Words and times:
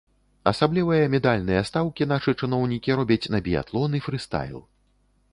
Асаблівыя 0.51 1.09
медальныя 1.15 1.61
стаўкі 1.69 2.07
нашы 2.13 2.33
чыноўнікі 2.47 2.95
робяць 2.99 3.29
на 3.35 3.41
біятлон 3.49 3.99
і 3.99 4.01
фрыстайл. 4.07 4.57